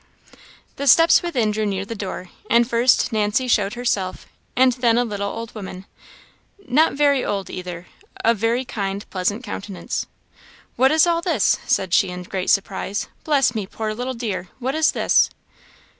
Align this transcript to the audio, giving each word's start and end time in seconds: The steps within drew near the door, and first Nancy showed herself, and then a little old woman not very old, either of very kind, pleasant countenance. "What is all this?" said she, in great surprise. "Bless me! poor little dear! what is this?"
The 0.77 0.87
steps 0.87 1.21
within 1.21 1.51
drew 1.51 1.63
near 1.67 1.85
the 1.85 1.93
door, 1.93 2.29
and 2.49 2.67
first 2.67 3.13
Nancy 3.13 3.47
showed 3.47 3.75
herself, 3.75 4.25
and 4.55 4.71
then 4.71 4.97
a 4.97 5.05
little 5.05 5.29
old 5.29 5.53
woman 5.53 5.85
not 6.67 6.93
very 6.93 7.23
old, 7.23 7.51
either 7.51 7.85
of 8.25 8.37
very 8.39 8.65
kind, 8.65 9.07
pleasant 9.11 9.43
countenance. 9.43 10.07
"What 10.75 10.91
is 10.91 11.05
all 11.05 11.21
this?" 11.21 11.59
said 11.67 11.93
she, 11.93 12.09
in 12.09 12.23
great 12.23 12.49
surprise. 12.49 13.09
"Bless 13.23 13.53
me! 13.53 13.67
poor 13.67 13.93
little 13.93 14.15
dear! 14.15 14.47
what 14.57 14.73
is 14.73 14.93
this?" 14.93 15.29